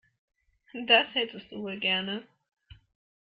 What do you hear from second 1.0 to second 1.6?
hättest du